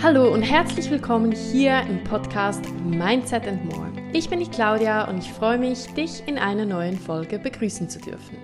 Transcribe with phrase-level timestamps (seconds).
[0.00, 3.90] Hallo und herzlich willkommen hier im Podcast Mindset and More.
[4.12, 7.98] Ich bin die Claudia und ich freue mich, dich in einer neuen Folge begrüßen zu
[7.98, 8.38] dürfen.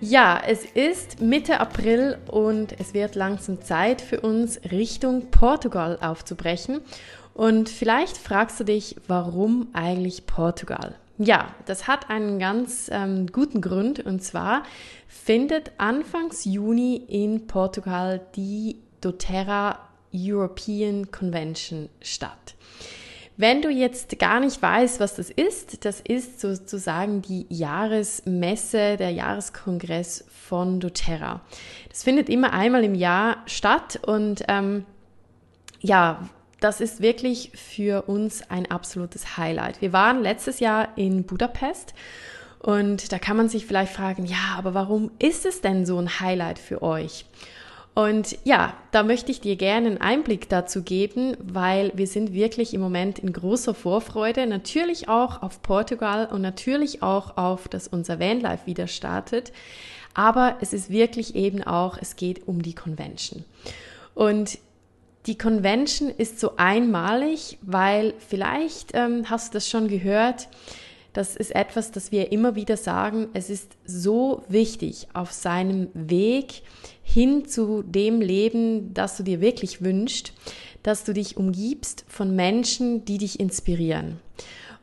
[0.00, 6.80] Ja, es ist Mitte April und es wird langsam Zeit für uns Richtung Portugal aufzubrechen.
[7.34, 10.94] Und vielleicht fragst du dich, warum eigentlich Portugal?
[11.18, 14.62] Ja, das hat einen ganz ähm, guten Grund und zwar
[15.08, 22.54] findet Anfangs Juni in Portugal die doTERRA European Convention statt.
[23.36, 29.10] Wenn du jetzt gar nicht weißt, was das ist, das ist sozusagen die Jahresmesse, der
[29.10, 31.40] Jahreskongress von doTERRA.
[31.88, 34.84] Das findet immer einmal im Jahr statt und ähm,
[35.80, 36.28] ja,
[36.58, 39.80] das ist wirklich für uns ein absolutes Highlight.
[39.80, 41.94] Wir waren letztes Jahr in Budapest
[42.58, 46.18] und da kann man sich vielleicht fragen, ja, aber warum ist es denn so ein
[46.18, 47.24] Highlight für euch?
[47.98, 52.72] Und ja, da möchte ich dir gerne einen Einblick dazu geben, weil wir sind wirklich
[52.72, 58.20] im Moment in großer Vorfreude, natürlich auch auf Portugal und natürlich auch auf, dass unser
[58.20, 59.50] Vanlife wieder startet.
[60.14, 63.44] Aber es ist wirklich eben auch, es geht um die Convention.
[64.14, 64.60] Und
[65.26, 70.46] die Convention ist so einmalig, weil vielleicht ähm, hast du das schon gehört,
[71.18, 73.26] das ist etwas, das wir immer wieder sagen.
[73.34, 76.62] Es ist so wichtig auf seinem Weg
[77.02, 80.32] hin zu dem Leben, das du dir wirklich wünschst,
[80.84, 84.20] dass du dich umgibst von Menschen, die dich inspirieren.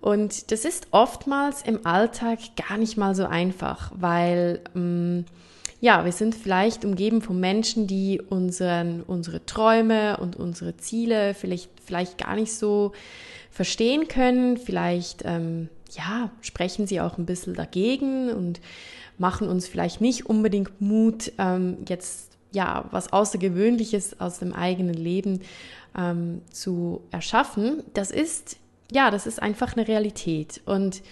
[0.00, 5.26] Und das ist oftmals im Alltag gar nicht mal so einfach, weil ähm,
[5.82, 11.70] ja, wir sind vielleicht umgeben von Menschen, die unseren, unsere Träume und unsere Ziele vielleicht,
[11.84, 12.92] vielleicht gar nicht so
[13.50, 14.58] verstehen können.
[14.58, 18.60] Vielleicht ähm, ja, sprechen sie auch ein bisschen dagegen und
[19.18, 25.40] machen uns vielleicht nicht unbedingt Mut, ähm, jetzt ja was Außergewöhnliches aus dem eigenen Leben
[25.98, 27.82] ähm, zu erschaffen.
[27.92, 28.56] Das ist
[28.92, 31.02] ja, das ist einfach eine Realität und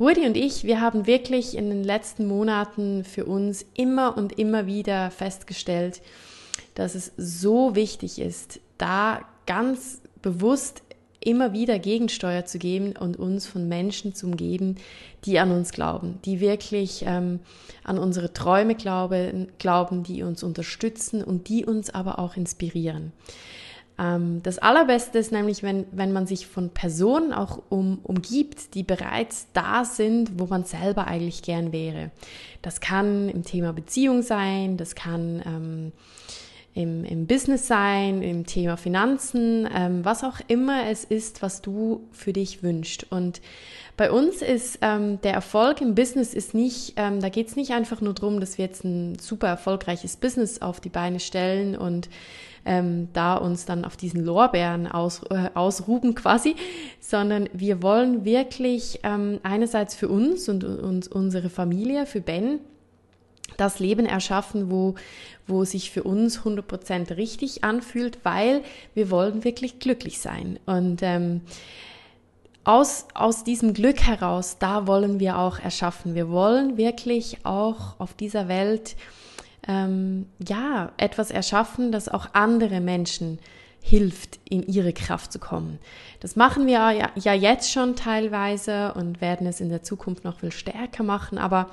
[0.00, 4.66] Rudi und ich, wir haben wirklich in den letzten Monaten für uns immer und immer
[4.66, 6.00] wieder festgestellt,
[6.74, 10.82] dass es so wichtig ist, da ganz bewusst
[11.22, 14.76] immer wieder Gegensteuer zu geben und uns von Menschen zu umgeben,
[15.26, 17.40] die an uns glauben, die wirklich ähm,
[17.84, 23.12] an unsere Träume glauben, glauben, die uns unterstützen und die uns aber auch inspirieren.
[24.00, 28.82] Ähm, das Allerbeste ist nämlich, wenn, wenn man sich von Personen auch um, umgibt, die
[28.82, 32.10] bereits da sind, wo man selber eigentlich gern wäre.
[32.62, 35.92] Das kann im Thema Beziehung sein, das kann ähm,
[36.74, 42.06] im, im Business sein, im Thema Finanzen, ähm, was auch immer es ist, was du
[42.12, 43.06] für dich wünschst.
[43.10, 43.40] Und
[43.96, 47.72] bei uns ist ähm, der Erfolg im Business ist nicht, ähm, da geht es nicht
[47.72, 52.08] einfach nur darum, dass wir jetzt ein super erfolgreiches Business auf die Beine stellen und
[52.64, 56.54] ähm, da uns dann auf diesen Lorbeeren aus, äh, ausruben quasi,
[57.00, 62.60] sondern wir wollen wirklich ähm, einerseits für uns und, und unsere Familie, für Ben,
[63.60, 64.94] das Leben erschaffen, wo,
[65.46, 68.62] wo sich für uns 100% richtig anfühlt, weil
[68.94, 70.58] wir wollen wirklich glücklich sein.
[70.66, 71.42] Und ähm,
[72.64, 76.14] aus, aus diesem Glück heraus, da wollen wir auch erschaffen.
[76.14, 78.96] Wir wollen wirklich auch auf dieser Welt
[79.66, 83.38] ähm, ja etwas erschaffen, das auch andere Menschen
[83.82, 85.78] hilft, in ihre Kraft zu kommen.
[86.20, 90.40] Das machen wir ja, ja jetzt schon teilweise und werden es in der Zukunft noch
[90.40, 91.70] viel stärker machen, aber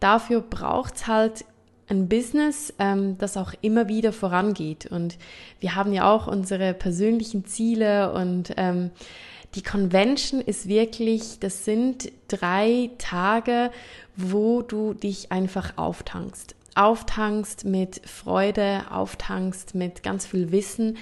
[0.00, 1.44] dafür braucht es halt
[1.88, 4.86] ein Business, ähm, das auch immer wieder vorangeht.
[4.86, 5.16] Und
[5.60, 8.90] wir haben ja auch unsere persönlichen Ziele und ähm,
[9.54, 13.70] die Convention ist wirklich, das sind drei Tage,
[14.16, 20.98] wo du dich einfach auftankst auftankst mit Freude, auftankst mit ganz viel Wissen,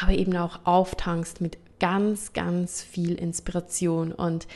[0.00, 4.12] aber eben auch auftankst mit ganz, ganz viel Inspiration.
[4.12, 4.46] Und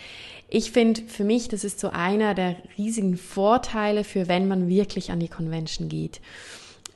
[0.49, 5.11] ich finde für mich, das ist so einer der riesigen Vorteile für wenn man wirklich
[5.11, 6.21] an die Convention geht.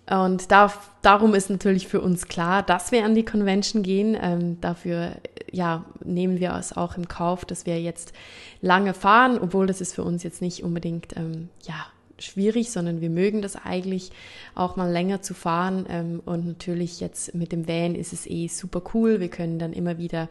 [0.08, 4.16] Und da, darum ist natürlich für uns klar, dass wir an die Convention gehen.
[4.20, 5.16] Ähm, dafür
[5.50, 8.12] ja, nehmen wir es auch im Kauf, dass wir jetzt
[8.60, 11.14] lange fahren, obwohl das ist für uns jetzt nicht unbedingt
[11.62, 11.86] ja,
[12.22, 14.10] schwierig, sondern wir mögen das eigentlich
[14.54, 15.86] auch mal länger zu fahren.
[15.88, 19.20] Ähm, und natürlich jetzt mit dem Van ist es eh super cool.
[19.20, 20.28] Wir können dann immer wieder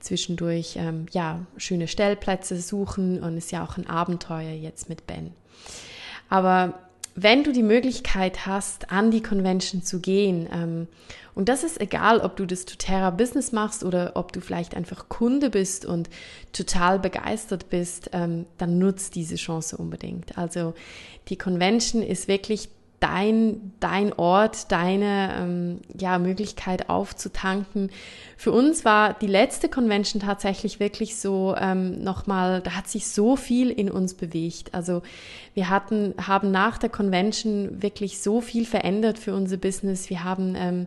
[0.00, 5.32] zwischendurch ähm, ja schöne Stellplätze suchen und ist ja auch ein Abenteuer jetzt mit Ben.
[6.28, 10.88] Aber wenn du die Möglichkeit hast, an die Convention zu gehen, ähm,
[11.34, 15.08] und das ist egal, ob du das doTERRA Business machst oder ob du vielleicht einfach
[15.08, 16.10] Kunde bist und
[16.52, 20.36] total begeistert bist, ähm, dann nutzt diese Chance unbedingt.
[20.36, 20.74] Also
[21.28, 22.68] die Convention ist wirklich
[23.00, 27.90] dein, dein Ort, deine ähm, ja, Möglichkeit aufzutanken.
[28.36, 33.36] Für uns war die letzte Convention tatsächlich wirklich so ähm, nochmal, da hat sich so
[33.36, 34.74] viel in uns bewegt.
[34.74, 35.02] Also
[35.54, 40.10] wir hatten, haben nach der Convention wirklich so viel verändert für unser Business.
[40.10, 40.86] Wir haben ähm,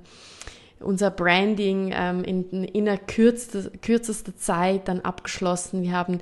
[0.83, 5.81] unser Branding ähm, in, in der kürzester, kürzester Zeit dann abgeschlossen.
[5.81, 6.19] Wir haben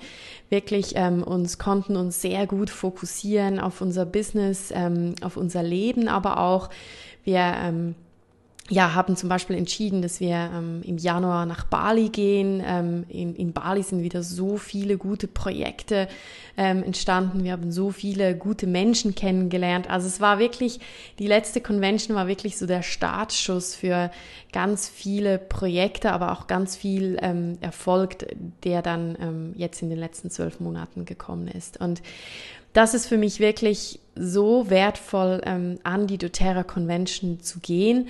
[0.50, 6.08] wirklich ähm, uns, konnten uns sehr gut fokussieren auf unser Business, ähm, auf unser Leben,
[6.08, 6.70] aber auch
[7.24, 7.96] wir ähm,
[8.72, 12.64] ja, haben zum Beispiel entschieden, dass wir ähm, im Januar nach Bali gehen.
[12.66, 16.08] Ähm, in, in, Bali sind wieder so viele gute Projekte
[16.56, 17.44] ähm, entstanden.
[17.44, 19.90] Wir haben so viele gute Menschen kennengelernt.
[19.90, 20.80] Also es war wirklich,
[21.20, 24.10] die letzte Convention war wirklich so der Startschuss für
[24.54, 28.26] ganz viele Projekte, aber auch ganz viel ähm, Erfolg,
[28.64, 31.82] der dann ähm, jetzt in den letzten zwölf Monaten gekommen ist.
[31.82, 32.02] Und
[32.74, 38.08] das ist für mich wirklich so wertvoll, ähm, an die doTERRA Convention zu gehen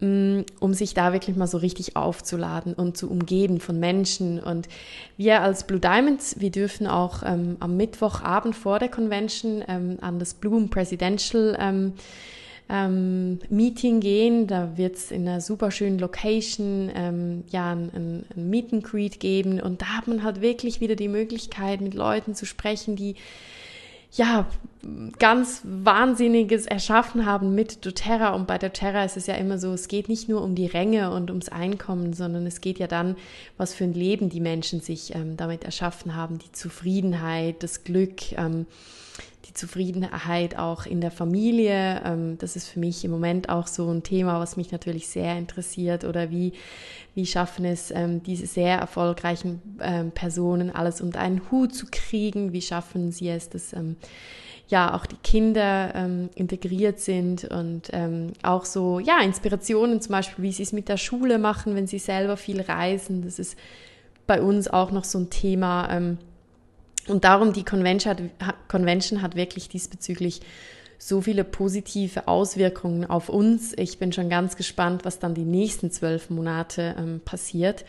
[0.00, 4.40] Mm, um sich da wirklich mal so richtig aufzuladen und zu umgeben von Menschen.
[4.40, 4.68] Und
[5.16, 10.18] wir als Blue Diamonds, wir dürfen auch ähm, am Mittwochabend vor der Convention ähm, an
[10.18, 11.94] das Bloom Presidential ähm,
[12.68, 14.46] ähm Meeting gehen.
[14.46, 19.18] Da wird es in einer super schönen Location ähm, ja ein, ein Meet and Greet
[19.18, 19.62] geben.
[19.62, 23.14] Und da hat man halt wirklich wieder die Möglichkeit, mit Leuten zu sprechen, die
[24.18, 24.46] ja,
[25.18, 28.34] ganz Wahnsinniges erschaffen haben mit doTERRA.
[28.34, 31.10] Und bei doTERRA ist es ja immer so, es geht nicht nur um die Ränge
[31.10, 33.16] und ums Einkommen, sondern es geht ja dann,
[33.56, 38.32] was für ein Leben die Menschen sich ähm, damit erschaffen haben, die Zufriedenheit, das Glück,
[38.32, 38.66] ähm,
[39.48, 42.02] die Zufriedenheit auch in der Familie.
[42.04, 45.36] Ähm, das ist für mich im Moment auch so ein Thema, was mich natürlich sehr
[45.38, 46.04] interessiert.
[46.04, 46.52] Oder wie,
[47.14, 52.52] wie schaffen es ähm, diese sehr erfolgreichen ähm, Personen, alles unter einen Hut zu kriegen?
[52.52, 53.72] Wie schaffen sie es, dass
[54.68, 60.42] ja auch die Kinder ähm, integriert sind und ähm, auch so ja Inspirationen zum Beispiel,
[60.44, 63.22] wie sie es mit der Schule machen, wenn sie selber viel reisen.
[63.22, 63.56] Das ist
[64.26, 65.88] bei uns auch noch so ein Thema.
[65.90, 66.18] Ähm,
[67.06, 70.40] und darum, die Convention hat, Convention hat wirklich diesbezüglich
[70.98, 73.74] so viele positive Auswirkungen auf uns.
[73.76, 77.84] Ich bin schon ganz gespannt, was dann die nächsten zwölf Monate ähm, passiert.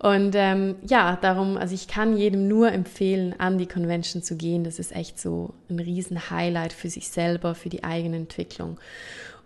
[0.00, 4.64] Und ähm, ja, darum, also ich kann jedem nur empfehlen, an die Convention zu gehen.
[4.64, 8.78] Das ist echt so ein riesen Highlight für sich selber, für die eigene Entwicklung.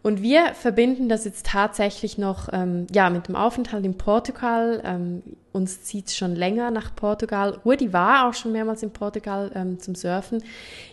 [0.05, 4.83] Und wir verbinden das jetzt tatsächlich noch ähm, ja, mit dem Aufenthalt in Portugal.
[4.85, 7.59] Ähm, uns zieht es schon länger nach Portugal.
[7.65, 10.45] Udi war auch schon mehrmals in Portugal ähm, zum Surfen.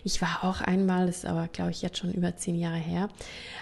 [0.02, 3.08] Ich war auch einmal, das ist aber, glaube ich, jetzt schon über zehn Jahre her.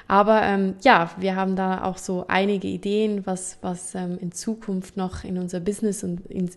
[0.06, 4.96] Aber ähm, ja, wir haben da auch so einige Ideen, was, was ähm, in Zukunft
[4.96, 6.48] noch in unser Business und in,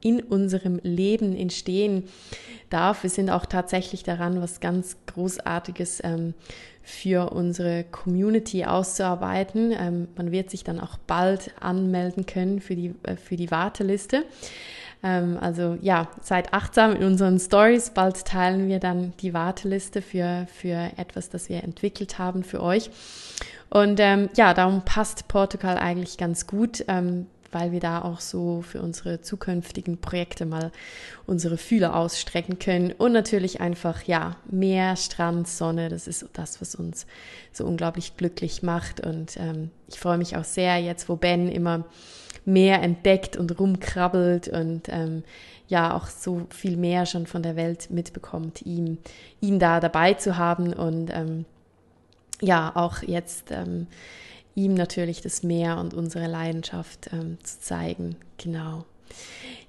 [0.00, 2.04] in unserem Leben entstehen
[2.72, 3.02] darf.
[3.02, 6.34] Wir sind auch tatsächlich daran, was ganz Großartiges ähm,
[6.82, 9.72] für unsere Community auszuarbeiten.
[9.72, 14.24] Ähm, man wird sich dann auch bald anmelden können für die, äh, für die Warteliste.
[15.02, 17.90] Ähm, also ja, seid achtsam in unseren Stories.
[17.90, 22.90] Bald teilen wir dann die Warteliste für, für etwas, das wir entwickelt haben für euch.
[23.70, 26.84] Und ähm, ja, darum passt Portugal eigentlich ganz gut.
[26.88, 30.72] Ähm, weil wir da auch so für unsere zukünftigen Projekte mal
[31.26, 32.92] unsere Fühler ausstrecken können.
[32.92, 37.06] Und natürlich einfach, ja, Meer, Strand, Sonne, das ist das, was uns
[37.52, 39.00] so unglaublich glücklich macht.
[39.00, 41.84] Und ähm, ich freue mich auch sehr jetzt, wo Ben immer
[42.44, 45.22] mehr entdeckt und rumkrabbelt und ähm,
[45.68, 48.98] ja auch so viel mehr schon von der Welt mitbekommt, ihm,
[49.40, 50.72] ihn da dabei zu haben.
[50.72, 51.44] Und ähm,
[52.42, 53.86] ja auch jetzt ähm,
[54.54, 58.16] ihm natürlich das Meer und unsere Leidenschaft ähm, zu zeigen.
[58.38, 58.84] Genau.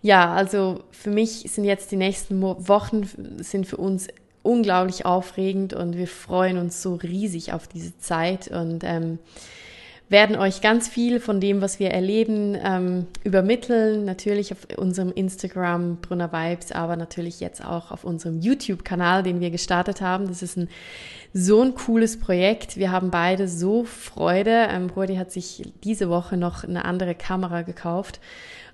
[0.02, 3.10] Ja, also für mich sind jetzt die nächsten Wochen
[3.42, 4.08] sind für uns
[4.42, 9.20] unglaublich aufregend und wir freuen uns so riesig auf diese Zeit und ähm,
[10.14, 14.06] werden euch ganz viel von dem, was wir erleben, ähm, übermitteln.
[14.06, 19.52] Natürlich auf unserem Instagram Brunner Vibes, aber natürlich jetzt auch auf unserem YouTube-Kanal, den wir
[19.52, 20.28] gestartet haben.
[20.28, 20.70] Das ist ein
[21.34, 22.78] so ein cooles Projekt.
[22.78, 24.68] Wir haben beide so Freude.
[24.70, 28.20] Ähm, Brody hat sich diese Woche noch eine andere Kamera gekauft.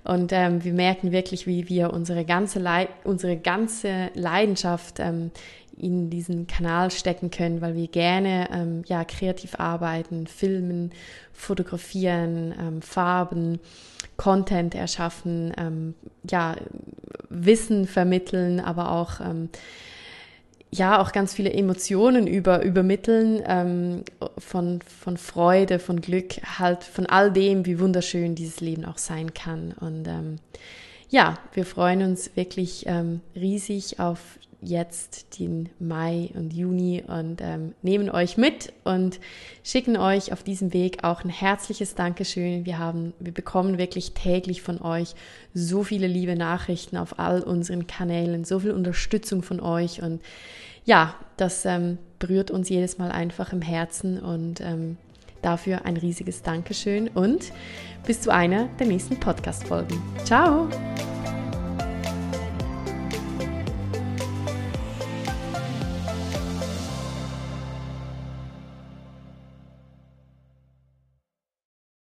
[0.04, 5.30] Und ähm, wir merken wirklich, wie wir unsere ganze, Leid unsere ganze Leidenschaft ähm,
[5.76, 10.92] in diesen Kanal stecken können, weil wir gerne ähm, ja, kreativ arbeiten, filmen,
[11.32, 13.60] fotografieren, ähm, Farben,
[14.16, 15.94] Content erschaffen, ähm,
[16.30, 16.56] ja,
[17.30, 19.48] Wissen vermitteln, aber auch ähm,
[20.70, 24.04] ja auch ganz viele Emotionen über übermitteln ähm,
[24.38, 29.34] von von Freude, von Glück, halt von all dem, wie wunderschön dieses Leben auch sein
[29.34, 29.72] kann.
[29.80, 30.36] Und ähm,
[31.08, 34.20] ja, wir freuen uns wirklich ähm, riesig auf
[34.62, 39.18] jetzt den Mai und Juni und ähm, nehmen euch mit und
[39.64, 42.66] schicken euch auf diesem Weg auch ein herzliches Dankeschön.
[42.66, 45.14] Wir haben, wir bekommen wirklich täglich von euch
[45.54, 50.20] so viele liebe Nachrichten auf all unseren Kanälen, so viel Unterstützung von euch und
[50.84, 54.96] ja, das ähm, berührt uns jedes Mal einfach im Herzen und ähm,
[55.42, 57.52] dafür ein riesiges Dankeschön und
[58.06, 60.00] bis zu einer der nächsten Podcast-Folgen.
[60.24, 60.68] Ciao!